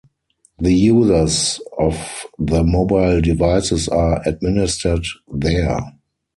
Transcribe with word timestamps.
The 0.57 0.73
users 0.73 1.61
of 1.77 2.25
the 2.39 2.63
mobile 2.63 3.21
devices 3.21 3.87
are 3.87 4.23
administered 4.25 5.05
there. 5.31 5.77